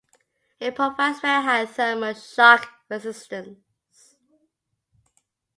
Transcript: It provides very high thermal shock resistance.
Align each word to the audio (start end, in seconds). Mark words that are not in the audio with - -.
It 0.59 0.73
provides 0.73 1.19
very 1.19 1.43
high 1.43 1.67
thermal 1.67 2.15
shock 2.15 2.67
resistance. 2.89 4.15